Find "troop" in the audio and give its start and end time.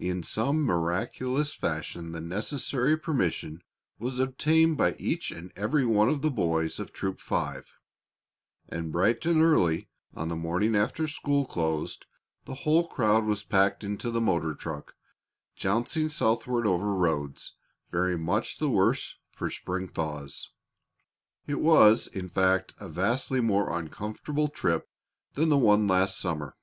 6.92-7.20